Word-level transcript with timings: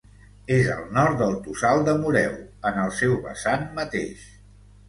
És 0.53 0.69
al 0.75 0.87
nord 0.95 1.19
del 1.19 1.35
Tossal 1.49 1.83
de 1.89 1.95
Moreu, 2.05 2.33
en 2.71 2.83
el 2.87 2.91
seu 3.03 3.15
vessant 3.29 3.69
mateix. 3.81 4.29